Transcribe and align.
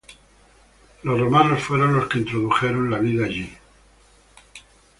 Los 1.03 1.19
romanos 1.19 1.61
fueron 1.61 1.93
los 1.93 2.07
que 2.07 2.17
introdujeron 2.17 2.89
la 2.89 2.97
vid 2.97 3.21
allí. 3.21 3.55